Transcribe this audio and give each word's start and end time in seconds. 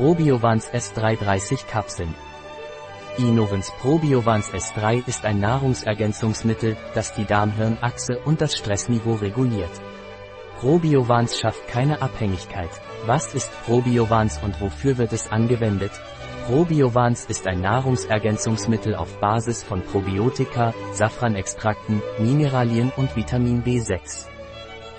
Probiovans 0.00 0.66
S3 0.72 1.18
30 1.18 1.66
Kapseln. 1.66 2.14
Inovans 3.18 3.70
Probiovans 3.82 4.50
S3 4.50 5.06
ist 5.06 5.26
ein 5.26 5.40
Nahrungsergänzungsmittel, 5.40 6.78
das 6.94 7.12
die 7.12 7.26
Darm-Hirn-Achse 7.26 8.18
und 8.24 8.40
das 8.40 8.56
Stressniveau 8.56 9.16
reguliert. 9.16 9.68
Probiovans 10.58 11.38
schafft 11.38 11.68
keine 11.68 12.00
Abhängigkeit. 12.00 12.70
Was 13.04 13.34
ist 13.34 13.50
Probiovans 13.66 14.40
und 14.42 14.58
wofür 14.62 14.96
wird 14.96 15.12
es 15.12 15.30
angewendet? 15.30 15.92
Probiovans 16.46 17.26
ist 17.26 17.46
ein 17.46 17.60
Nahrungsergänzungsmittel 17.60 18.94
auf 18.94 19.20
Basis 19.20 19.62
von 19.62 19.82
Probiotika, 19.82 20.72
Safranextrakten, 20.94 22.00
Mineralien 22.18 22.90
und 22.96 23.14
Vitamin 23.16 23.62
B6. 23.62 24.30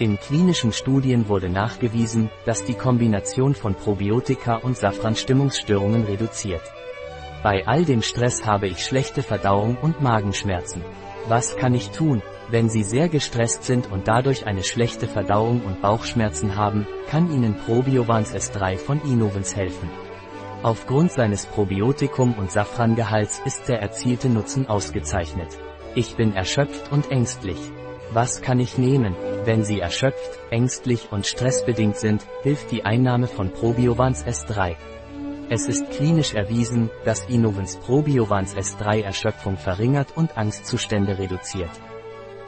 In 0.01 0.17
klinischen 0.19 0.73
Studien 0.73 1.29
wurde 1.29 1.47
nachgewiesen, 1.47 2.31
dass 2.43 2.65
die 2.65 2.73
Kombination 2.73 3.53
von 3.53 3.75
Probiotika 3.75 4.55
und 4.55 4.75
Safran 4.75 5.15
Stimmungsstörungen 5.15 6.05
reduziert. 6.05 6.63
Bei 7.43 7.67
all 7.67 7.85
dem 7.85 8.01
Stress 8.01 8.43
habe 8.43 8.67
ich 8.67 8.83
schlechte 8.83 9.21
Verdauung 9.21 9.77
und 9.79 10.01
Magenschmerzen. 10.01 10.81
Was 11.27 11.55
kann 11.55 11.75
ich 11.75 11.91
tun? 11.91 12.23
Wenn 12.49 12.67
Sie 12.67 12.81
sehr 12.81 13.09
gestresst 13.09 13.63
sind 13.63 13.91
und 13.91 14.07
dadurch 14.07 14.47
eine 14.47 14.63
schlechte 14.63 15.07
Verdauung 15.07 15.61
und 15.63 15.83
Bauchschmerzen 15.83 16.55
haben, 16.55 16.87
kann 17.07 17.31
Ihnen 17.31 17.55
Probiovans 17.67 18.33
S3 18.33 18.77
von 18.77 18.99
Inovens 19.03 19.55
helfen. 19.55 19.87
Aufgrund 20.63 21.11
seines 21.11 21.45
Probiotikum- 21.45 22.39
und 22.39 22.49
Safrangehalts 22.49 23.39
ist 23.45 23.69
der 23.69 23.83
erzielte 23.83 24.29
Nutzen 24.29 24.65
ausgezeichnet. 24.65 25.59
Ich 25.93 26.15
bin 26.15 26.33
erschöpft 26.33 26.91
und 26.91 27.11
ängstlich. 27.11 27.59
Was 28.13 28.41
kann 28.41 28.59
ich 28.59 28.79
nehmen? 28.79 29.15
Wenn 29.43 29.63
Sie 29.63 29.79
erschöpft, 29.79 30.39
ängstlich 30.51 31.11
und 31.11 31.25
stressbedingt 31.25 31.97
sind, 31.97 32.27
hilft 32.43 32.69
die 32.69 32.85
Einnahme 32.85 33.25
von 33.25 33.51
Probiovans 33.51 34.23
S3. 34.23 34.75
Es 35.49 35.67
ist 35.67 35.89
klinisch 35.89 36.35
erwiesen, 36.35 36.91
dass 37.05 37.27
Inovens 37.27 37.77
Probiovans 37.77 38.55
S3 38.55 39.01
Erschöpfung 39.01 39.57
verringert 39.57 40.15
und 40.15 40.37
Angstzustände 40.37 41.17
reduziert. 41.17 41.71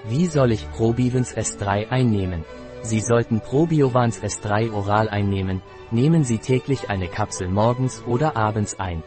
Wie 0.07 0.27
soll 0.27 0.51
ich 0.51 0.69
Probivans 0.71 1.35
S3 1.35 1.89
einnehmen? 1.89 2.45
Sie 2.83 2.99
sollten 2.99 3.41
Probiovans 3.41 4.21
S3 4.21 4.71
oral 4.71 5.09
einnehmen, 5.09 5.63
nehmen 5.89 6.23
Sie 6.23 6.37
täglich 6.37 6.91
eine 6.91 7.07
Kapsel 7.07 7.47
morgens 7.47 8.03
oder 8.05 8.37
abends 8.37 8.79
ein. 8.79 9.01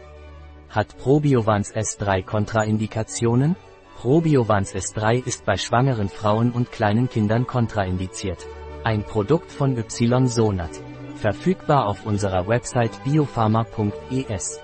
Hat 0.69 0.97
Probiovans 0.97 1.73
S3 1.73 2.21
Kontraindikationen? 2.23 3.55
Probiovans 3.97 4.75
S3 4.75 5.25
ist 5.25 5.43
bei 5.43 5.57
schwangeren 5.57 6.07
Frauen 6.07 6.51
und 6.51 6.71
kleinen 6.71 7.09
Kindern 7.09 7.47
kontraindiziert. 7.47 8.45
Ein 8.83 9.03
Produkt 9.03 9.51
von 9.51 9.75
Ysonat. 9.75 10.69
Verfügbar 11.15 11.87
auf 11.87 12.05
unserer 12.05 12.47
Website 12.47 13.03
biopharma.es. 13.03 14.59